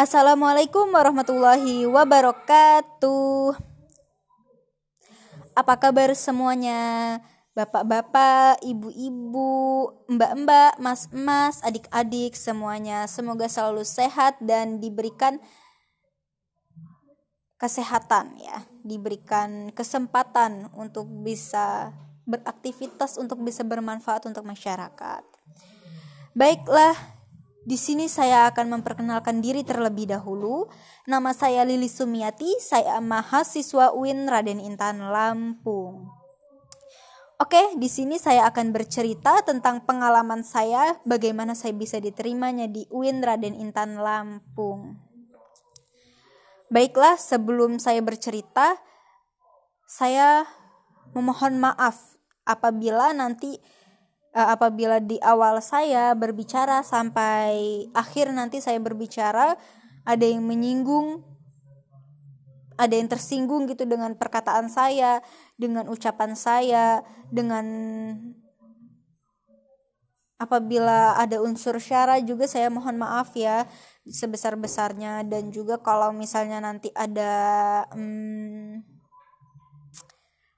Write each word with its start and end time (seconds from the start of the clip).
Assalamualaikum 0.00 0.96
warahmatullahi 0.96 1.84
wabarakatuh. 1.84 3.52
Apa 5.52 5.76
kabar 5.76 6.16
semuanya? 6.16 7.20
Bapak-bapak, 7.52 8.64
ibu-ibu, 8.64 9.52
mbak-mbak, 10.08 10.80
mas-mas, 10.80 11.60
adik-adik 11.60 12.32
semuanya. 12.32 13.04
Semoga 13.12 13.44
selalu 13.44 13.84
sehat 13.84 14.40
dan 14.40 14.80
diberikan 14.80 15.36
kesehatan 17.60 18.40
ya, 18.40 18.64
diberikan 18.80 19.68
kesempatan 19.76 20.72
untuk 20.80 21.12
bisa 21.12 21.92
beraktivitas 22.24 23.20
untuk 23.20 23.44
bisa 23.44 23.68
bermanfaat 23.68 24.24
untuk 24.24 24.48
masyarakat. 24.48 25.20
Baiklah, 26.32 27.19
di 27.60 27.76
sini 27.76 28.08
saya 28.08 28.48
akan 28.48 28.80
memperkenalkan 28.80 29.44
diri 29.44 29.60
terlebih 29.60 30.08
dahulu. 30.08 30.72
Nama 31.04 31.36
saya 31.36 31.60
Lili 31.68 31.92
Sumiati, 31.92 32.56
saya 32.56 32.96
mahasiswa 33.04 33.92
UIN 33.92 34.24
Raden 34.24 34.64
Intan 34.64 35.12
Lampung. 35.12 36.08
Oke, 37.40 37.72
di 37.76 37.88
sini 37.88 38.20
saya 38.20 38.44
akan 38.48 38.72
bercerita 38.72 39.40
tentang 39.44 39.84
pengalaman 39.88 40.44
saya 40.44 41.00
bagaimana 41.08 41.56
saya 41.56 41.72
bisa 41.72 41.96
diterimanya 41.96 42.68
di 42.68 42.84
UIN 42.92 43.24
Raden 43.24 43.56
Intan 43.56 43.96
Lampung. 44.00 45.00
Baiklah, 46.68 47.16
sebelum 47.16 47.80
saya 47.80 48.04
bercerita, 48.04 48.76
saya 49.88 50.44
memohon 51.16 51.58
maaf 51.58 52.16
apabila 52.46 53.10
nanti 53.16 53.58
apabila 54.30 55.02
di 55.02 55.18
awal 55.22 55.58
saya 55.58 56.14
berbicara 56.14 56.86
sampai 56.86 57.86
akhir 57.92 58.30
nanti 58.30 58.62
saya 58.62 58.78
berbicara 58.78 59.58
ada 60.06 60.26
yang 60.26 60.46
menyinggung 60.46 61.26
ada 62.80 62.96
yang 62.96 63.12
tersinggung 63.12 63.68
gitu 63.68 63.84
dengan 63.84 64.16
perkataan 64.16 64.72
saya, 64.72 65.20
dengan 65.60 65.92
ucapan 65.92 66.32
saya, 66.32 67.04
dengan 67.28 67.68
apabila 70.40 71.20
ada 71.20 71.44
unsur 71.44 71.76
syara 71.76 72.16
juga 72.24 72.48
saya 72.48 72.72
mohon 72.72 72.96
maaf 72.96 73.36
ya 73.36 73.68
sebesar-besarnya. 74.08 75.28
Dan 75.28 75.52
juga 75.52 75.76
kalau 75.76 76.16
misalnya 76.16 76.64
nanti 76.64 76.88
ada 76.96 77.84
hmm, 77.92 78.49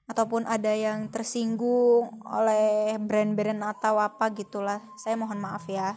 ataupun 0.07 0.43
ada 0.43 0.71
yang 0.75 1.07
tersinggung 1.07 2.11
oleh 2.27 2.99
brand-brand 2.99 3.63
atau 3.63 3.97
apa 3.99 4.29
gitulah. 4.35 4.83
Saya 4.99 5.15
mohon 5.15 5.39
maaf 5.39 5.63
ya. 5.71 5.95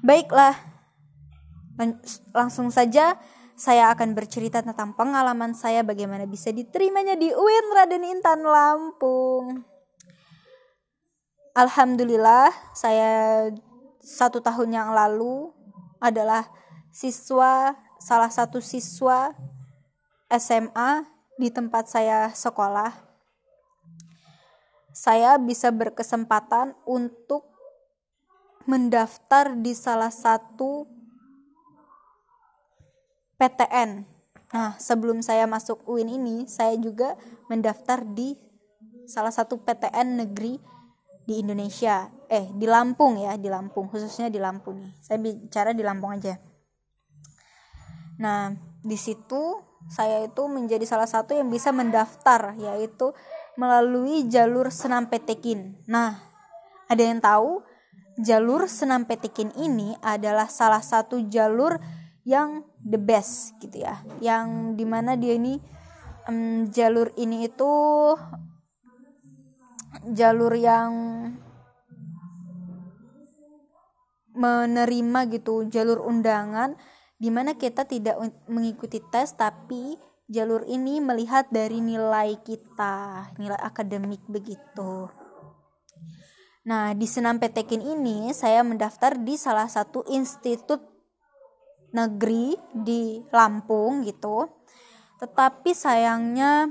Baiklah 0.00 0.56
langsung 2.34 2.72
saja 2.74 3.18
saya 3.58 3.90
akan 3.90 4.14
bercerita 4.14 4.62
tentang 4.62 4.94
pengalaman 4.94 5.50
saya 5.50 5.82
bagaimana 5.82 6.30
bisa 6.30 6.54
diterimanya 6.54 7.18
di 7.18 7.30
UIN 7.34 7.66
Raden 7.74 8.04
Intan 8.06 8.46
Lampung. 8.46 9.66
Alhamdulillah 11.58 12.54
saya 12.70 13.50
satu 13.98 14.38
tahun 14.38 14.78
yang 14.78 14.90
lalu 14.94 15.50
adalah 15.98 16.46
siswa 16.94 17.74
salah 17.98 18.30
satu 18.30 18.62
siswa 18.62 19.34
SMA 20.30 21.17
di 21.38 21.54
tempat 21.54 21.86
saya 21.86 22.34
sekolah, 22.34 22.90
saya 24.90 25.38
bisa 25.38 25.70
berkesempatan 25.70 26.74
untuk 26.82 27.46
mendaftar 28.66 29.54
di 29.54 29.72
salah 29.72 30.10
satu 30.10 30.90
PTN. 33.38 34.02
Nah, 34.50 34.74
sebelum 34.82 35.22
saya 35.22 35.46
masuk 35.46 35.86
UIN 35.86 36.10
ini, 36.18 36.36
saya 36.50 36.74
juga 36.74 37.14
mendaftar 37.46 38.02
di 38.02 38.34
salah 39.06 39.30
satu 39.30 39.62
PTN 39.62 40.26
negeri 40.26 40.58
di 41.22 41.38
Indonesia. 41.38 42.10
Eh, 42.26 42.50
di 42.58 42.66
Lampung 42.66 43.16
ya, 43.16 43.38
di 43.38 43.46
Lampung, 43.46 43.86
khususnya 43.86 44.28
di 44.28 44.42
Lampung 44.42 44.82
nih. 44.82 44.92
Saya 45.00 45.22
bicara 45.22 45.70
di 45.70 45.86
Lampung 45.86 46.18
aja. 46.18 46.36
Nah, 48.18 48.50
di 48.82 48.98
situ 48.98 49.67
saya 49.86 50.26
itu 50.26 50.42
menjadi 50.50 50.82
salah 50.82 51.06
satu 51.06 51.38
yang 51.38 51.46
bisa 51.48 51.70
mendaftar 51.70 52.58
yaitu 52.58 53.14
melalui 53.54 54.26
jalur 54.26 54.74
senam 54.74 55.06
petekin. 55.06 55.78
Nah, 55.86 56.18
ada 56.90 57.02
yang 57.02 57.22
tahu 57.22 57.62
jalur 58.18 58.66
senam 58.66 59.06
petekin 59.06 59.54
ini 59.54 59.94
adalah 60.02 60.50
salah 60.50 60.82
satu 60.82 61.22
jalur 61.30 61.78
yang 62.26 62.66
the 62.82 62.98
best 62.98 63.54
gitu 63.62 63.86
ya. 63.86 64.02
Yang 64.18 64.78
di 64.78 64.84
mana 64.86 65.14
dia 65.14 65.38
ini 65.38 65.58
um, 66.28 66.68
jalur 66.68 67.10
ini 67.16 67.48
itu 67.48 67.72
jalur 70.12 70.54
yang 70.54 70.92
menerima 74.38 75.20
gitu 75.34 75.66
jalur 75.66 75.98
undangan 75.98 76.78
di 77.18 77.28
mana 77.34 77.58
kita 77.58 77.82
tidak 77.82 78.14
mengikuti 78.46 79.02
tes 79.10 79.34
tapi 79.34 79.98
jalur 80.30 80.62
ini 80.70 81.02
melihat 81.02 81.50
dari 81.50 81.82
nilai 81.82 82.38
kita, 82.46 83.34
nilai 83.42 83.58
akademik 83.58 84.22
begitu. 84.30 85.10
Nah, 86.68 86.92
di 86.92 87.08
senam 87.08 87.40
petekin 87.40 87.80
ini 87.80 88.30
saya 88.36 88.60
mendaftar 88.60 89.16
di 89.18 89.40
salah 89.40 89.66
satu 89.66 90.04
institut 90.12 90.84
negeri 91.96 92.54
di 92.76 93.24
Lampung 93.32 94.04
gitu. 94.04 94.52
Tetapi 95.16 95.72
sayangnya 95.72 96.68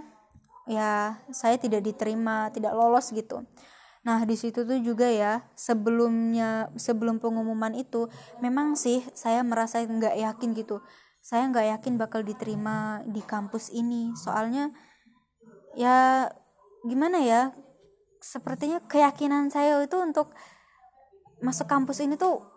ya 0.70 1.18
saya 1.34 1.58
tidak 1.58 1.82
diterima, 1.82 2.54
tidak 2.54 2.78
lolos 2.78 3.10
gitu. 3.10 3.42
Nah, 4.08 4.24
di 4.24 4.40
situ 4.40 4.64
tuh 4.64 4.80
juga 4.80 5.12
ya, 5.12 5.44
sebelumnya 5.52 6.72
sebelum 6.80 7.20
pengumuman 7.20 7.76
itu 7.76 8.08
memang 8.40 8.80
sih 8.80 9.04
saya 9.12 9.44
merasa 9.44 9.84
nggak 9.84 10.16
yakin 10.16 10.56
gitu. 10.56 10.80
Saya 11.20 11.44
nggak 11.52 11.76
yakin 11.76 12.00
bakal 12.00 12.24
diterima 12.24 13.04
di 13.04 13.20
kampus 13.20 13.68
ini. 13.76 14.16
Soalnya 14.16 14.72
ya 15.76 16.32
gimana 16.88 17.20
ya? 17.20 17.52
Sepertinya 18.24 18.80
keyakinan 18.88 19.52
saya 19.52 19.76
itu 19.84 20.00
untuk 20.00 20.32
masuk 21.44 21.68
kampus 21.68 22.00
ini 22.00 22.16
tuh 22.16 22.48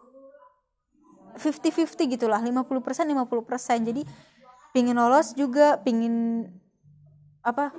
50-50 1.34 2.14
gitulah, 2.14 2.38
50% 2.38 3.10
50%. 3.10 3.90
Jadi 3.90 4.06
pingin 4.70 4.94
lolos 4.94 5.34
juga, 5.34 5.82
pingin 5.82 6.46
apa 7.42 7.74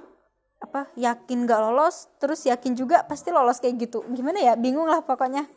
apa 0.61 0.93
yakin 0.93 1.49
gak 1.49 1.57
lolos 1.57 2.05
terus 2.21 2.45
yakin 2.45 2.77
juga 2.77 3.01
pasti 3.09 3.33
lolos 3.33 3.57
kayak 3.57 3.89
gitu. 3.89 4.05
Gimana 4.13 4.37
ya? 4.37 4.53
Bingung 4.53 4.85
lah 4.85 5.01
pokoknya. 5.01 5.49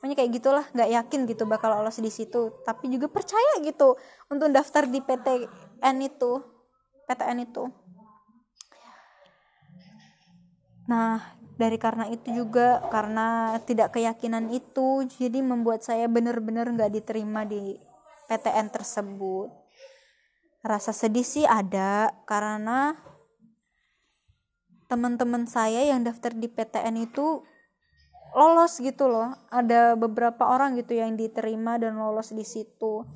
Pokoknya 0.00 0.16
kayak 0.18 0.30
gitulah 0.34 0.64
nggak 0.74 0.90
yakin 0.98 1.20
gitu 1.30 1.46
bakal 1.46 1.78
lolos 1.78 2.02
di 2.02 2.10
situ. 2.10 2.50
Tapi 2.66 2.90
juga 2.90 3.06
percaya 3.06 3.62
gitu 3.62 3.94
untuk 4.32 4.50
daftar 4.50 4.88
di 4.88 4.98
PTN 4.98 5.96
itu. 6.02 6.42
PTN 7.06 7.38
itu. 7.46 7.70
Nah 10.90 11.38
dari 11.54 11.78
karena 11.78 12.10
itu 12.10 12.34
juga 12.34 12.82
karena 12.90 13.54
tidak 13.62 13.94
keyakinan 13.94 14.50
itu 14.50 15.06
jadi 15.06 15.38
membuat 15.38 15.86
saya 15.86 16.10
benar-benar 16.10 16.66
nggak 16.72 16.98
diterima 16.98 17.46
di 17.46 17.78
PTN 18.26 18.74
tersebut. 18.74 19.52
Rasa 20.66 20.90
sedih 20.90 21.22
sih 21.22 21.46
ada 21.46 22.10
karena 22.26 22.98
teman-teman 24.92 25.48
saya 25.48 25.88
yang 25.88 26.04
daftar 26.04 26.36
di 26.36 26.52
PTN 26.52 27.08
itu 27.08 27.40
lolos 28.36 28.76
gitu 28.76 29.08
loh. 29.08 29.32
Ada 29.48 29.96
beberapa 29.96 30.52
orang 30.52 30.76
gitu 30.76 30.92
yang 30.92 31.16
diterima 31.16 31.80
dan 31.80 31.96
lolos 31.96 32.36
di 32.36 32.44
situ. 32.44 33.08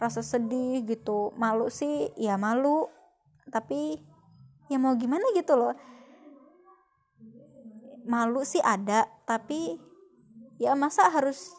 Rasa 0.00 0.24
sedih 0.24 0.80
gitu. 0.88 1.36
Malu 1.36 1.68
sih 1.68 2.08
ya 2.16 2.40
malu. 2.40 2.88
Tapi 3.52 4.00
ya 4.72 4.80
mau 4.80 4.96
gimana 4.96 5.28
gitu 5.36 5.60
loh. 5.60 5.76
Malu 8.08 8.40
sih 8.48 8.64
ada 8.64 9.04
tapi 9.28 9.76
ya 10.56 10.72
masa 10.72 11.12
harus 11.12 11.52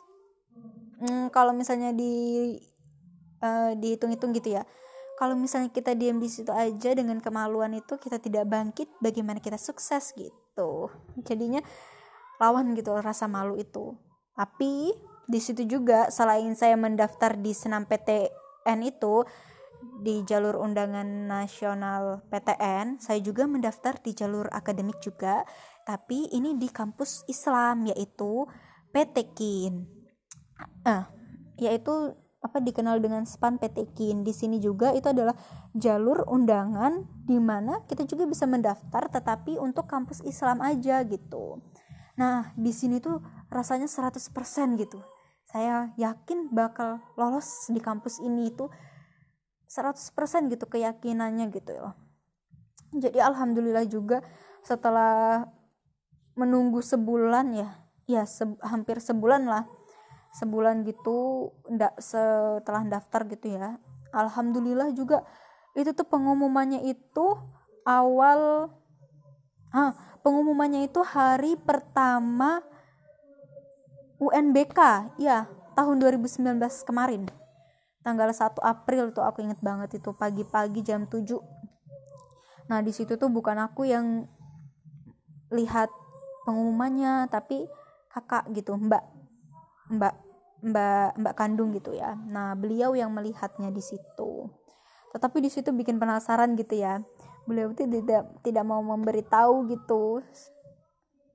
hmm, 1.06 1.30
kalau 1.30 1.54
misalnya 1.54 1.94
di 1.94 2.58
uh, 3.46 3.78
dihitung-hitung 3.78 4.34
gitu 4.34 4.58
ya 4.58 4.66
kalau 5.22 5.38
misalnya 5.38 5.70
kita 5.70 5.94
diam 5.94 6.18
di 6.18 6.26
situ 6.26 6.50
aja 6.50 6.98
dengan 6.98 7.22
kemaluan 7.22 7.78
itu 7.78 8.02
kita 8.02 8.18
tidak 8.18 8.50
bangkit 8.50 8.90
bagaimana 8.98 9.38
kita 9.38 9.54
sukses 9.62 10.18
gitu. 10.18 10.90
Jadinya 11.22 11.62
lawan 12.42 12.74
gitu 12.74 12.98
rasa 12.98 13.30
malu 13.30 13.54
itu. 13.54 13.94
Tapi 14.34 14.90
di 15.30 15.38
situ 15.38 15.70
juga 15.70 16.10
selain 16.10 16.58
saya 16.58 16.74
mendaftar 16.74 17.38
di 17.38 17.54
senam 17.54 17.86
PTN 17.86 18.82
itu 18.82 19.22
di 20.02 20.26
jalur 20.26 20.58
undangan 20.58 21.06
nasional 21.30 22.26
PTN 22.34 22.98
saya 22.98 23.22
juga 23.22 23.46
mendaftar 23.46 24.02
di 24.02 24.18
jalur 24.18 24.50
akademik 24.50 24.98
juga. 25.06 25.46
Tapi 25.86 26.34
ini 26.34 26.58
di 26.58 26.66
kampus 26.74 27.30
Islam 27.30 27.94
yaitu 27.94 28.50
PTKIN 28.90 29.86
eh 30.90 31.06
yaitu 31.62 32.18
apa 32.42 32.58
dikenal 32.58 32.98
dengan 32.98 33.22
span 33.30 33.62
PTKIN 33.62 34.26
di 34.26 34.34
sini 34.34 34.58
juga 34.58 34.90
itu 34.98 35.14
adalah 35.14 35.38
jalur 35.78 36.26
undangan 36.26 37.06
di 37.22 37.38
mana 37.38 37.86
kita 37.86 38.10
juga 38.10 38.26
bisa 38.26 38.50
mendaftar 38.50 39.14
tetapi 39.14 39.62
untuk 39.62 39.86
kampus 39.86 40.26
Islam 40.26 40.58
aja 40.66 41.06
gitu. 41.06 41.62
Nah 42.18 42.50
di 42.58 42.74
sini 42.74 42.98
tuh 42.98 43.22
rasanya 43.54 43.86
100% 43.86 44.34
gitu. 44.82 45.00
Saya 45.46 45.94
yakin 46.02 46.50
bakal 46.50 46.98
lolos 47.14 47.70
di 47.70 47.78
kampus 47.78 48.18
ini 48.18 48.50
itu 48.50 48.66
100% 49.70 50.50
gitu 50.50 50.66
keyakinannya 50.66 51.46
gitu. 51.54 51.78
Ya 51.78 51.94
jadi 52.92 53.22
alhamdulillah 53.32 53.86
juga 53.86 54.26
setelah 54.66 55.46
menunggu 56.34 56.82
sebulan 56.82 57.54
ya 57.54 57.70
ya 58.10 58.26
se 58.26 58.44
hampir 58.66 58.98
sebulan 58.98 59.46
lah 59.46 59.64
sebulan 60.32 60.88
gitu 60.88 61.50
ndak 61.68 62.00
setelah 62.00 62.84
daftar 62.88 63.28
gitu 63.28 63.56
ya. 63.56 63.80
Alhamdulillah 64.12 64.92
juga 64.96 65.24
itu 65.76 65.92
tuh 65.96 66.08
pengumumannya 66.08 66.84
itu 66.84 67.28
awal 67.88 68.72
ah 69.72 69.96
pengumumannya 70.24 70.88
itu 70.88 71.00
hari 71.04 71.56
pertama 71.56 72.60
UNBK 74.20 74.80
ya 75.20 75.48
tahun 75.76 76.00
2019 76.04 76.60
kemarin. 76.88 77.28
Tanggal 78.02 78.34
1 78.34 78.58
April 78.66 79.14
tuh 79.14 79.22
aku 79.22 79.46
inget 79.46 79.62
banget 79.62 80.02
itu 80.02 80.10
pagi-pagi 80.12 80.82
jam 80.82 81.06
7 81.06 81.62
nah 82.72 82.80
di 82.80 82.96
situ 82.96 83.20
tuh 83.20 83.28
bukan 83.28 83.60
aku 83.68 83.84
yang 83.84 84.24
lihat 85.52 85.92
pengumumannya 86.48 87.28
tapi 87.28 87.68
kakak 88.08 88.48
gitu 88.56 88.80
mbak 88.80 89.04
mbak 89.92 90.16
mbak 90.62 91.18
mbak 91.20 91.34
kandung 91.36 91.76
gitu 91.76 91.92
ya. 91.92 92.16
Nah 92.16 92.56
beliau 92.56 92.96
yang 92.96 93.12
melihatnya 93.12 93.70
di 93.74 93.84
situ. 93.84 94.48
Tetapi 95.12 95.44
di 95.44 95.50
situ 95.52 95.76
bikin 95.76 96.00
penasaran 96.00 96.56
gitu 96.56 96.80
ya. 96.80 97.04
Beliau 97.44 97.74
itu 97.74 97.84
tidak 97.84 98.42
tidak 98.46 98.64
mau 98.64 98.80
memberitahu 98.80 99.68
gitu. 99.68 100.24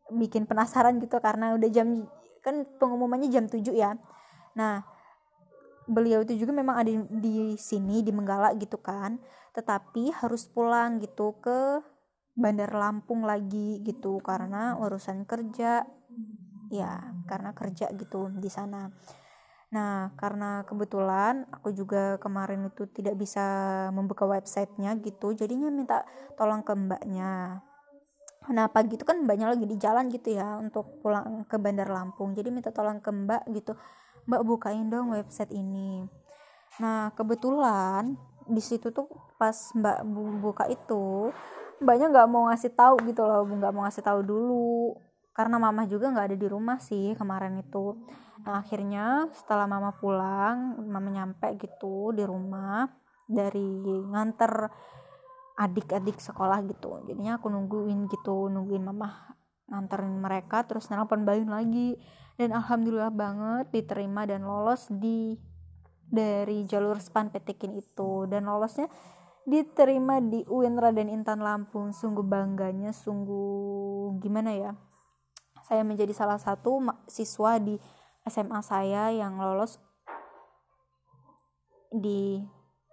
Bikin 0.08 0.48
penasaran 0.48 1.02
gitu 1.02 1.18
karena 1.18 1.52
udah 1.58 1.68
jam 1.68 2.06
kan 2.40 2.62
pengumumannya 2.78 3.28
jam 3.28 3.50
7 3.50 3.74
ya. 3.74 3.98
Nah 4.54 4.86
beliau 5.86 6.26
itu 6.26 6.34
juga 6.42 6.50
memang 6.50 6.82
ada 6.82 6.90
di 7.10 7.54
sini 7.58 8.00
di 8.00 8.14
Menggala 8.14 8.54
gitu 8.56 8.78
kan. 8.78 9.18
Tetapi 9.52 10.14
harus 10.22 10.46
pulang 10.48 11.02
gitu 11.02 11.36
ke 11.42 11.82
Bandar 12.36 12.70
Lampung 12.76 13.24
lagi 13.24 13.80
gitu 13.80 14.20
karena 14.20 14.76
urusan 14.76 15.24
kerja 15.24 15.88
ya 16.70 17.14
karena 17.28 17.50
kerja 17.52 17.90
gitu 17.94 18.30
di 18.34 18.50
sana. 18.50 18.90
Nah 19.74 20.14
karena 20.14 20.62
kebetulan 20.62 21.46
aku 21.50 21.74
juga 21.74 22.16
kemarin 22.22 22.70
itu 22.70 22.86
tidak 22.90 23.18
bisa 23.18 23.44
membuka 23.90 24.24
websitenya 24.24 24.94
gitu 25.02 25.34
jadinya 25.34 25.68
minta 25.68 26.06
tolong 26.38 26.62
ke 26.62 26.72
mbaknya. 26.74 27.60
Nah 28.46 28.66
pagi 28.70 28.94
itu 28.94 29.02
kan 29.02 29.26
mbaknya 29.26 29.50
lagi 29.50 29.66
di 29.66 29.74
jalan 29.74 30.06
gitu 30.06 30.38
ya 30.38 30.62
untuk 30.62 31.02
pulang 31.02 31.42
ke 31.50 31.58
Bandar 31.58 31.90
Lampung. 31.90 32.30
Jadi 32.32 32.54
minta 32.54 32.70
tolong 32.70 33.02
ke 33.02 33.10
mbak 33.10 33.42
gitu 33.50 33.74
mbak 34.30 34.42
bukain 34.46 34.86
dong 34.86 35.10
website 35.10 35.50
ini. 35.50 36.06
Nah 36.78 37.10
kebetulan 37.18 38.14
di 38.46 38.62
situ 38.62 38.94
tuh 38.94 39.10
pas 39.34 39.54
mbak 39.74 40.06
buka 40.38 40.64
itu 40.70 41.34
mbaknya 41.82 42.06
nggak 42.08 42.28
mau 42.30 42.48
ngasih 42.48 42.72
tahu 42.72 43.02
gitu 43.10 43.26
loh 43.26 43.42
nggak 43.44 43.72
mau 43.74 43.84
ngasih 43.84 44.04
tahu 44.06 44.20
dulu 44.22 44.94
karena 45.36 45.60
mama 45.60 45.84
juga 45.84 46.08
nggak 46.08 46.32
ada 46.32 46.38
di 46.40 46.48
rumah 46.48 46.80
sih 46.80 47.12
kemarin 47.12 47.60
itu. 47.60 47.92
Nah 48.48 48.64
akhirnya 48.64 49.28
setelah 49.36 49.68
mama 49.68 49.92
pulang 49.92 50.80
mama 50.88 51.12
nyampe 51.12 51.60
gitu 51.60 52.16
di 52.16 52.24
rumah 52.24 52.88
dari 53.28 53.84
nganter 54.08 54.72
adik-adik 55.60 56.16
sekolah 56.16 56.64
gitu. 56.64 57.04
Jadinya 57.04 57.36
aku 57.36 57.52
nungguin 57.52 58.08
gitu 58.08 58.48
nungguin 58.48 58.80
mama 58.80 59.36
nganterin 59.68 60.16
mereka 60.16 60.64
terus 60.64 60.88
nelpon 60.88 61.28
balik 61.28 61.52
lagi. 61.52 62.00
Dan 62.40 62.56
alhamdulillah 62.56 63.12
banget 63.12 63.72
diterima 63.76 64.24
dan 64.24 64.48
lolos 64.48 64.88
di 64.88 65.36
dari 66.08 66.64
jalur 66.64 66.96
span 66.96 67.28
petikin 67.28 67.76
itu. 67.76 68.24
Dan 68.24 68.48
lolosnya 68.48 68.88
diterima 69.44 70.16
di 70.24 70.48
UIN 70.48 70.80
Raden 70.80 71.12
Intan 71.12 71.44
Lampung. 71.44 71.92
Sungguh 71.92 72.24
bangganya 72.24 72.96
sungguh 72.96 74.16
gimana 74.20 74.56
ya 74.56 74.72
saya 75.66 75.82
menjadi 75.82 76.14
salah 76.14 76.38
satu 76.38 76.78
siswa 77.10 77.58
di 77.58 77.74
SMA 78.22 78.62
saya 78.62 79.10
yang 79.10 79.42
lolos 79.42 79.82
di 81.90 82.38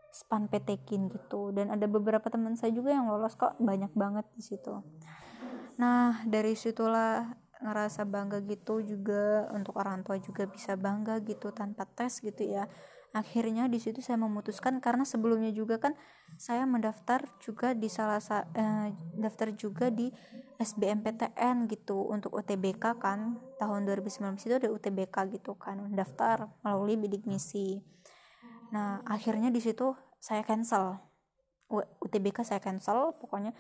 span 0.10 0.50
PTKIN 0.50 1.14
gitu. 1.14 1.54
Dan 1.54 1.70
ada 1.70 1.86
beberapa 1.86 2.26
teman 2.34 2.58
saya 2.58 2.74
juga 2.74 2.94
yang 2.98 3.06
lolos 3.06 3.38
kok 3.38 3.58
banyak 3.62 3.94
banget 3.94 4.26
di 4.34 4.42
situ. 4.42 4.82
Nah 5.78 6.26
dari 6.26 6.58
situlah 6.58 7.38
ngerasa 7.64 8.04
bangga 8.04 8.44
gitu 8.44 8.84
juga 8.84 9.48
untuk 9.56 9.80
orang 9.80 10.04
tua 10.04 10.20
juga 10.20 10.44
bisa 10.50 10.76
bangga 10.76 11.24
gitu 11.24 11.56
tanpa 11.56 11.88
tes 11.88 12.20
gitu 12.20 12.44
ya 12.44 12.68
akhirnya 13.14 13.70
di 13.70 13.78
situ 13.78 14.02
saya 14.02 14.18
memutuskan 14.18 14.82
karena 14.82 15.06
sebelumnya 15.06 15.54
juga 15.54 15.78
kan 15.78 15.94
saya 16.42 16.66
mendaftar 16.66 17.22
juga 17.38 17.78
di 17.78 17.86
salah 17.86 18.18
sa 18.18 18.50
eh, 18.58 18.90
daftar 19.22 19.54
juga 19.54 19.94
di 19.94 20.10
SBMPTN 20.58 21.70
gitu 21.70 22.10
untuk 22.10 22.34
UTBK 22.34 22.98
kan. 22.98 23.38
Tahun 23.62 23.82
2019 23.86 24.34
itu 24.42 24.56
ada 24.58 24.70
UTBK 24.74 25.16
gitu 25.38 25.54
kan 25.54 25.94
daftar 25.94 26.50
melalui 26.66 26.98
bidik 26.98 27.30
misi. 27.30 27.86
Nah 28.74 29.06
akhirnya 29.06 29.54
di 29.54 29.62
situ 29.62 29.94
saya 30.18 30.42
cancel. 30.42 30.98
UTBK 32.02 32.46
saya 32.46 32.62
cancel 32.62 33.14
pokoknya 33.18 33.54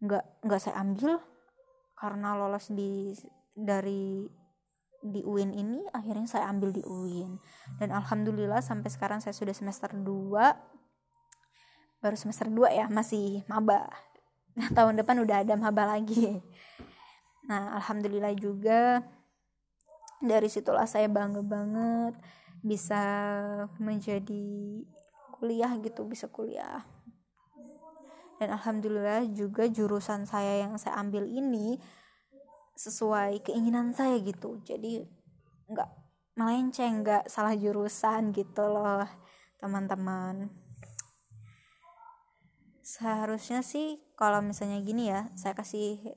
nggak 0.00 0.48
nggak 0.48 0.60
saya 0.60 0.80
ambil 0.80 1.20
karena 1.96 2.38
lolos 2.38 2.70
di 2.70 3.12
dari 3.52 4.24
di 4.98 5.22
UIN 5.22 5.54
ini 5.54 5.80
akhirnya 5.94 6.26
saya 6.26 6.50
ambil 6.50 6.74
di 6.74 6.82
UIN 6.82 7.38
dan 7.78 7.94
alhamdulillah 7.94 8.58
sampai 8.58 8.90
sekarang 8.90 9.22
saya 9.22 9.30
sudah 9.30 9.54
semester 9.54 9.94
2 9.94 10.02
baru 12.02 12.16
semester 12.18 12.46
2 12.50 12.78
ya 12.78 12.86
masih 12.90 13.42
maba. 13.50 13.90
Nah 14.58 14.68
tahun 14.74 14.98
depan 14.98 15.22
udah 15.22 15.42
ada 15.46 15.54
maba 15.54 15.86
lagi. 15.86 16.42
Nah 17.46 17.78
alhamdulillah 17.78 18.34
juga 18.38 19.02
dari 20.18 20.50
situlah 20.50 20.86
saya 20.86 21.06
bangga 21.06 21.42
banget 21.46 22.18
bisa 22.62 23.02
menjadi 23.78 24.82
kuliah 25.38 25.70
gitu 25.78 26.06
bisa 26.06 26.26
kuliah. 26.26 26.82
Dan 28.38 28.54
alhamdulillah 28.54 29.26
juga 29.34 29.66
jurusan 29.66 30.22
saya 30.26 30.62
yang 30.62 30.78
saya 30.78 30.98
ambil 31.02 31.26
ini 31.26 31.78
sesuai 32.78 33.42
keinginan 33.42 33.90
saya 33.90 34.22
gitu. 34.22 34.62
Jadi 34.62 35.02
nggak 35.66 35.90
melenceng 36.38 37.02
nggak 37.02 37.26
salah 37.26 37.58
jurusan 37.58 38.30
gitu 38.30 38.62
loh 38.62 39.02
teman-teman. 39.58 40.54
Seharusnya 42.86 43.66
sih 43.66 43.98
kalau 44.14 44.38
misalnya 44.40 44.78
gini 44.78 45.10
ya 45.10 45.26
saya 45.34 45.58
kasih 45.58 46.14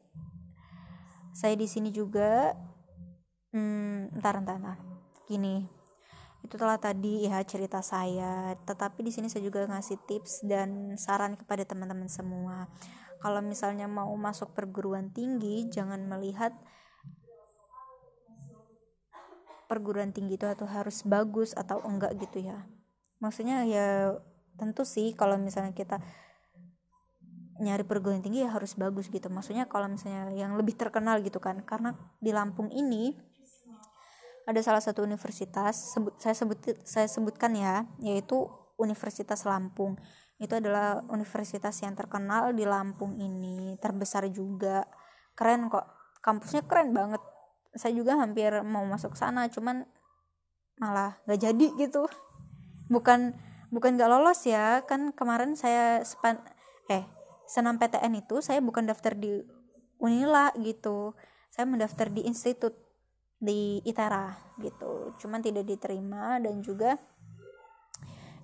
saya 1.33 1.57
di 1.57 1.65
sini 1.65 1.89
juga 1.89 2.53
hmm, 3.57 4.21
ntar 4.21 4.45
ntar 4.45 4.61
ntar. 4.61 4.77
Gini 5.25 5.80
itu 6.41 6.55
telah 6.57 6.77
tadi 6.81 7.29
ya 7.29 7.41
cerita 7.45 7.79
saya. 7.85 8.57
Tetapi 8.65 9.05
di 9.05 9.11
sini 9.13 9.27
saya 9.29 9.45
juga 9.45 9.65
ngasih 9.69 9.97
tips 10.09 10.45
dan 10.45 10.97
saran 10.97 11.37
kepada 11.37 11.63
teman-teman 11.63 12.09
semua. 12.09 12.67
Kalau 13.21 13.41
misalnya 13.45 13.85
mau 13.85 14.09
masuk 14.17 14.57
perguruan 14.57 15.13
tinggi 15.13 15.69
jangan 15.69 16.01
melihat 16.09 16.57
perguruan 19.69 20.11
tinggi 20.11 20.35
itu 20.35 20.49
atau 20.49 20.67
harus 20.67 21.05
bagus 21.07 21.53
atau 21.53 21.79
enggak 21.85 22.17
gitu 22.17 22.43
ya. 22.43 22.65
Maksudnya 23.21 23.63
ya 23.69 24.17
tentu 24.57 24.83
sih 24.83 25.13
kalau 25.13 25.39
misalnya 25.39 25.71
kita 25.71 26.01
nyari 27.61 27.85
perguruan 27.85 28.25
tinggi 28.25 28.41
ya 28.41 28.49
harus 28.51 28.73
bagus 28.73 29.07
gitu. 29.07 29.29
Maksudnya 29.29 29.69
kalau 29.69 29.85
misalnya 29.85 30.33
yang 30.33 30.57
lebih 30.57 30.73
terkenal 30.73 31.21
gitu 31.21 31.37
kan. 31.37 31.61
Karena 31.61 31.93
di 32.17 32.33
Lampung 32.33 32.73
ini 32.73 33.13
ada 34.45 34.59
salah 34.65 34.81
satu 34.81 35.05
universitas 35.05 35.93
sebut 35.93 36.17
saya 36.17 36.33
sebut 36.33 36.57
saya 36.83 37.05
sebutkan 37.05 37.53
ya 37.53 37.85
yaitu 38.01 38.49
Universitas 38.81 39.45
Lampung. 39.45 39.95
Itu 40.41 40.57
adalah 40.57 41.05
universitas 41.13 41.77
yang 41.85 41.93
terkenal 41.93 42.49
di 42.57 42.65
Lampung 42.65 43.13
ini 43.21 43.77
terbesar 43.77 44.25
juga. 44.33 44.89
Keren 45.37 45.69
kok 45.69 45.85
kampusnya 46.25 46.65
keren 46.65 46.89
banget. 46.97 47.21
Saya 47.77 47.93
juga 47.93 48.17
hampir 48.17 48.51
mau 48.65 48.83
masuk 48.89 49.13
sana 49.13 49.45
cuman 49.47 49.85
malah 50.81 51.21
gak 51.29 51.39
jadi 51.45 51.67
gitu. 51.77 52.09
Bukan 52.89 53.37
bukan 53.69 53.95
gak 54.01 54.09
lolos 54.09 54.41
ya 54.49 54.81
kan 54.89 55.13
kemarin 55.13 55.53
saya 55.53 56.01
span 56.01 56.41
eh 56.89 57.05
senam 57.45 57.77
PTN 57.77 58.25
itu 58.25 58.41
saya 58.41 58.59
bukan 58.59 58.89
daftar 58.89 59.13
di 59.13 59.45
Unila 60.01 60.49
gitu. 60.57 61.13
Saya 61.53 61.69
mendaftar 61.69 62.09
di 62.09 62.25
institut 62.25 62.73
di 63.41 63.81
ITERA 63.81 64.37
gitu. 64.61 65.17
Cuman 65.17 65.41
tidak 65.41 65.65
diterima 65.65 66.37
dan 66.37 66.61
juga 66.61 67.01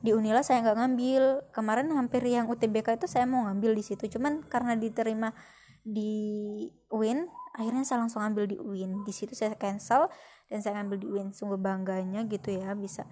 di 0.01 0.09
Unila 0.09 0.41
saya 0.41 0.65
nggak 0.65 0.77
ngambil. 0.81 1.23
Kemarin 1.53 1.93
hampir 1.93 2.25
yang 2.25 2.49
UTBK 2.49 2.97
itu 2.97 3.05
saya 3.05 3.29
mau 3.29 3.45
ngambil 3.45 3.77
di 3.77 3.83
situ. 3.85 4.09
Cuman 4.09 4.41
karena 4.49 4.73
diterima 4.73 5.29
di 5.85 6.65
UIN 6.91 7.29
akhirnya 7.55 7.87
saya 7.87 8.03
langsung 8.03 8.19
ambil 8.19 8.43
di 8.43 8.59
UIN 8.59 9.07
di 9.07 9.13
situ 9.15 9.31
saya 9.31 9.55
cancel 9.55 10.11
dan 10.51 10.59
saya 10.59 10.83
ngambil 10.83 10.97
di 10.99 11.07
UIN 11.07 11.29
sungguh 11.31 11.55
bangganya 11.55 12.27
gitu 12.27 12.51
ya 12.51 12.75
bisa 12.75 13.07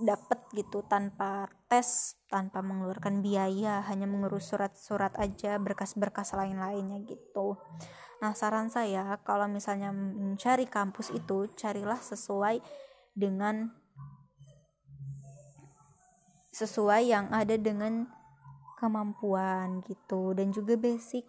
dapat 0.00 0.40
gitu 0.56 0.80
tanpa 0.88 1.52
tes 1.68 2.16
tanpa 2.32 2.64
mengeluarkan 2.64 3.20
biaya 3.20 3.84
hanya 3.84 4.08
mengurus 4.08 4.48
surat-surat 4.48 5.12
aja 5.20 5.60
berkas-berkas 5.60 6.32
lain-lainnya 6.32 7.04
gitu 7.04 7.60
nah 8.20 8.36
saran 8.36 8.68
saya 8.68 9.16
kalau 9.24 9.48
misalnya 9.48 9.90
mencari 9.92 10.68
kampus 10.68 11.08
itu 11.16 11.48
carilah 11.56 11.96
sesuai 11.96 12.60
dengan 13.16 13.72
sesuai 16.52 17.08
yang 17.08 17.32
ada 17.32 17.56
dengan 17.56 18.04
kemampuan 18.76 19.80
gitu 19.88 20.36
dan 20.36 20.52
juga 20.52 20.76
basic 20.76 21.24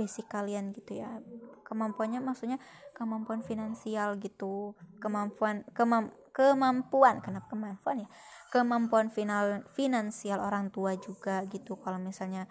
basic 0.00 0.32
kalian 0.32 0.72
gitu 0.72 0.96
ya. 0.96 1.20
Kemampuannya 1.68 2.24
maksudnya 2.24 2.56
kemampuan 2.96 3.44
finansial 3.44 4.16
gitu. 4.16 4.72
Kemampuan 4.96 5.68
kemam, 5.76 6.08
kemampuan 6.32 7.20
kenapa 7.20 7.52
kemampuan 7.52 8.04
ya? 8.04 8.08
Kemampuan 8.48 9.12
final 9.12 9.68
finansial 9.76 10.40
orang 10.40 10.72
tua 10.72 10.96
juga 10.96 11.44
gitu. 11.52 11.76
Kalau 11.76 12.00
misalnya 12.00 12.48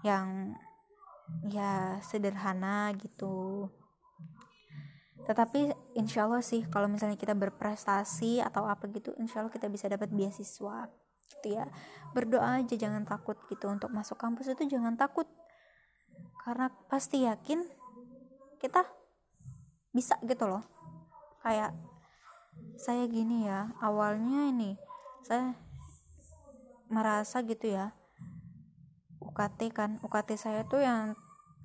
yang 0.00 0.56
ya 1.46 1.98
sederhana 2.02 2.94
gitu. 2.98 3.68
Tetapi 5.26 5.74
insya 5.98 6.30
Allah 6.30 6.42
sih 6.42 6.62
kalau 6.70 6.86
misalnya 6.86 7.18
kita 7.18 7.34
berprestasi 7.34 8.38
atau 8.38 8.70
apa 8.70 8.86
gitu 8.94 9.10
insya 9.18 9.42
Allah 9.42 9.50
kita 9.50 9.66
bisa 9.66 9.90
dapat 9.90 10.10
beasiswa 10.14 10.86
gitu 11.26 11.46
ya. 11.58 11.66
Berdoa 12.14 12.62
aja 12.62 12.74
jangan 12.78 13.02
takut 13.02 13.34
gitu 13.50 13.66
untuk 13.66 13.90
masuk 13.90 14.14
kampus 14.16 14.54
itu 14.54 14.78
jangan 14.78 14.94
takut. 14.94 15.26
Karena 16.46 16.70
pasti 16.86 17.26
yakin 17.26 17.58
kita 18.62 18.86
bisa 19.90 20.14
gitu 20.22 20.46
loh. 20.46 20.62
Kayak 21.42 21.74
saya 22.78 23.04
gini 23.10 23.50
ya 23.50 23.74
awalnya 23.82 24.48
ini 24.52 24.78
saya 25.26 25.58
merasa 26.86 27.42
gitu 27.42 27.66
ya 27.66 27.90
UKT 29.20 29.60
kan. 29.72 29.90
UKT 30.02 30.36
saya 30.36 30.62
tuh 30.66 30.84
yang 30.84 31.16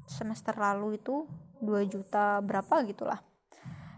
semester 0.08 0.56
lalu 0.58 1.00
itu 1.00 1.28
2 1.64 1.88
juta 1.88 2.40
berapa 2.42 2.84
gitulah. 2.88 3.22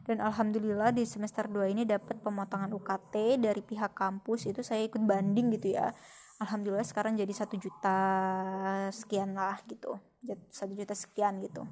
Dan 0.04 0.20
alhamdulillah 0.20 0.92
di 0.92 1.08
semester 1.08 1.48
2 1.48 1.72
ini 1.72 1.88
dapat 1.88 2.20
pemotongan 2.20 2.76
UKT 2.76 3.40
dari 3.40 3.64
pihak 3.64 3.96
kampus. 3.96 4.52
Itu 4.52 4.60
saya 4.60 4.84
ikut 4.84 5.00
banding 5.00 5.56
gitu 5.56 5.80
ya. 5.80 5.96
Alhamdulillah 6.44 6.84
sekarang 6.84 7.16
jadi 7.16 7.32
satu 7.32 7.56
juta 7.56 7.98
sekian 8.92 9.32
lah 9.32 9.64
gitu. 9.70 9.96
Satu 10.52 10.76
juta 10.76 10.92
sekian 10.92 11.40
gitu. 11.40 11.64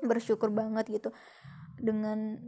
Bersyukur 0.00 0.48
banget 0.48 0.88
gitu. 0.88 1.12
Dengan 1.76 2.40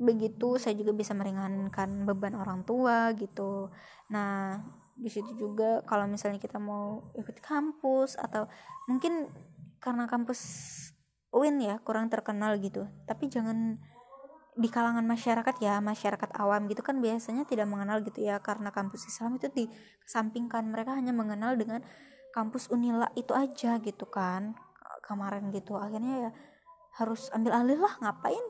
begitu 0.00 0.56
saya 0.56 0.72
juga 0.72 0.96
bisa 0.96 1.12
meringankan 1.12 2.08
beban 2.08 2.32
orang 2.32 2.64
tua 2.64 3.12
gitu. 3.12 3.68
Nah 4.08 4.64
di 5.00 5.08
situ 5.08 5.32
juga 5.32 5.80
kalau 5.88 6.04
misalnya 6.04 6.36
kita 6.36 6.60
mau 6.60 7.00
ikut 7.16 7.40
kampus 7.40 8.20
atau 8.20 8.44
mungkin 8.84 9.32
karena 9.80 10.04
kampus 10.04 10.40
UIN 11.32 11.56
ya 11.64 11.80
kurang 11.80 12.12
terkenal 12.12 12.60
gitu. 12.60 12.84
Tapi 13.08 13.32
jangan 13.32 13.80
di 14.60 14.68
kalangan 14.68 15.06
masyarakat 15.08 15.56
ya 15.62 15.80
masyarakat 15.80 16.36
awam 16.36 16.68
gitu 16.68 16.84
kan 16.84 17.00
biasanya 17.00 17.48
tidak 17.48 17.64
mengenal 17.64 18.04
gitu 18.04 18.20
ya. 18.20 18.36
Karena 18.44 18.68
kampus 18.68 19.08
Islam 19.08 19.40
itu 19.40 19.48
dikesampingkan 19.48 20.68
mereka 20.68 20.92
hanya 20.92 21.16
mengenal 21.16 21.56
dengan 21.56 21.80
kampus 22.36 22.68
Unila 22.68 23.08
itu 23.16 23.32
aja 23.32 23.80
gitu 23.80 24.04
kan 24.06 24.52
kemarin 25.00 25.48
gitu. 25.54 25.80
Akhirnya 25.80 26.28
ya 26.28 26.30
harus 27.00 27.32
ambil 27.32 27.56
alih 27.56 27.80
lah 27.80 27.96
ngapain? 28.04 28.44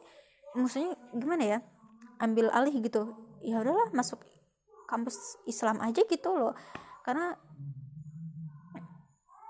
Maksudnya 0.59 0.99
gimana 1.14 1.45
ya? 1.47 1.59
Ambil 2.19 2.50
alih 2.50 2.75
gitu. 2.83 3.14
Ya 3.40 3.62
udahlah 3.62 3.92
masuk 3.95 4.21
kampus 4.90 5.38
Islam 5.47 5.78
aja 5.78 6.02
gitu 6.02 6.35
loh. 6.35 6.59
Karena 7.06 7.30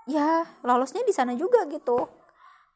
ya 0.05 0.45
lolosnya 0.61 1.01
di 1.01 1.17
sana 1.17 1.33
juga 1.33 1.65
gitu. 1.73 2.05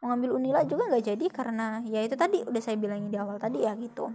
Mau 0.01 0.13
ngambil 0.13 0.41
unila 0.41 0.61
juga 0.65 0.89
nggak 0.89 1.05
jadi 1.05 1.27
karena 1.29 1.85
ya 1.85 2.01
itu 2.01 2.17
tadi 2.17 2.41
udah 2.41 2.63
saya 2.65 2.81
bilangin 2.81 3.13
di 3.13 3.21
awal 3.21 3.37
tadi 3.37 3.61
ya 3.61 3.77
gitu. 3.77 4.09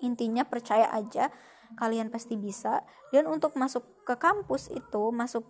Intinya 0.00 0.48
percaya 0.48 0.88
aja 0.88 1.28
kalian 1.76 2.08
pasti 2.08 2.40
bisa. 2.40 2.80
Dan 3.12 3.28
untuk 3.28 3.52
masuk 3.60 4.04
ke 4.08 4.16
kampus 4.16 4.72
itu 4.72 5.12
masuk 5.12 5.44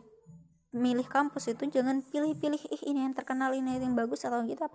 milih 0.75 1.07
kampus 1.07 1.55
itu 1.55 1.71
jangan 1.71 2.03
pilih-pilih 2.03 2.59
ih 2.59 2.83
ini 2.91 3.07
yang 3.07 3.15
terkenal 3.15 3.55
ini 3.55 3.79
yang 3.79 3.95
bagus 3.95 4.27
atau 4.27 4.43
gitu. 4.43 4.67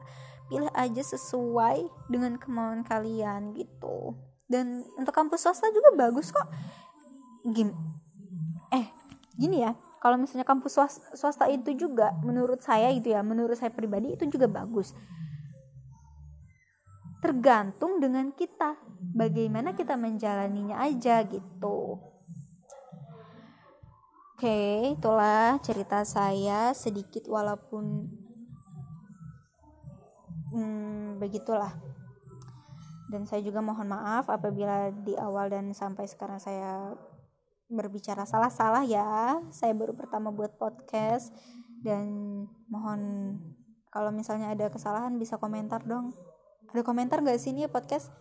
Pilih 0.47 0.71
aja 0.71 1.03
sesuai 1.03 2.07
dengan 2.07 2.39
kemauan 2.39 2.87
kalian 2.87 3.51
gitu 3.51 4.28
dan 4.49 4.81
untuk 4.97 5.13
kampus 5.13 5.45
swasta 5.45 5.69
juga 5.69 5.93
bagus 5.95 6.33
kok. 6.33 6.49
Gim 7.53 7.69
eh 8.73 8.85
gini 9.37 9.63
ya 9.63 9.77
kalau 10.01 10.17
misalnya 10.17 10.43
kampus 10.43 10.75
swasta 11.15 11.47
itu 11.47 11.71
juga 11.77 12.11
menurut 12.25 12.59
saya 12.59 12.91
gitu 12.91 13.13
ya 13.13 13.21
menurut 13.21 13.55
saya 13.55 13.69
pribadi 13.69 14.17
itu 14.17 14.25
juga 14.27 14.49
bagus. 14.49 14.91
Tergantung 17.19 17.99
dengan 18.01 18.31
kita 18.33 18.79
bagaimana 19.13 19.77
kita 19.77 19.99
menjalaninya 19.99 20.81
aja 20.81 21.21
gitu. 21.27 21.99
Oke 24.39 24.95
itulah 24.95 25.59
cerita 25.59 26.07
saya 26.07 26.71
sedikit 26.71 27.27
walaupun 27.27 28.07
hmm, 30.55 31.19
begitulah 31.19 31.75
dan 33.09 33.25
saya 33.25 33.41
juga 33.41 33.59
mohon 33.65 33.89
maaf 33.89 34.29
apabila 34.29 34.93
di 34.93 35.17
awal 35.17 35.49
dan 35.49 35.73
sampai 35.73 36.05
sekarang 36.05 36.37
saya 36.37 36.93
berbicara 37.69 38.25
salah-salah 38.25 38.85
ya. 38.85 39.41
Saya 39.49 39.73
baru 39.73 39.97
pertama 39.97 40.29
buat 40.29 40.57
podcast 40.61 41.33
dan 41.81 42.05
mohon 42.69 43.01
kalau 43.89 44.13
misalnya 44.13 44.53
ada 44.53 44.69
kesalahan 44.69 45.17
bisa 45.17 45.41
komentar 45.41 45.81
dong. 45.89 46.13
Ada 46.69 46.85
komentar 46.85 47.25
gak 47.25 47.41
sih 47.41 47.49
ini 47.49 47.65
podcast? 47.65 48.13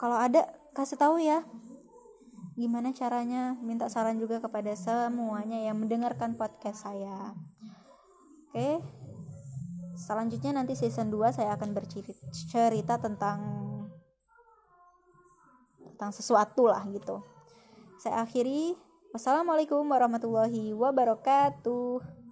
Kalau 0.00 0.16
ada 0.16 0.48
kasih 0.72 0.96
tahu 0.96 1.20
ya. 1.20 1.44
Gimana 2.56 2.96
caranya? 2.96 3.60
Minta 3.60 3.92
saran 3.92 4.16
juga 4.16 4.40
kepada 4.40 4.72
semuanya 4.72 5.60
yang 5.60 5.76
mendengarkan 5.76 6.40
podcast 6.40 6.88
saya. 6.88 7.36
Oke 8.48 9.03
selanjutnya 9.94 10.54
nanti 10.54 10.74
season 10.74 11.10
2 11.10 11.30
saya 11.34 11.54
akan 11.54 11.70
bercerita 11.74 12.98
tentang 12.98 13.38
tentang 15.94 16.10
sesuatu 16.10 16.66
lah 16.68 16.82
gitu. 16.90 17.22
Saya 18.02 18.26
akhiri. 18.26 18.74
Wassalamualaikum 19.14 19.86
warahmatullahi 19.86 20.74
wabarakatuh 20.74 22.23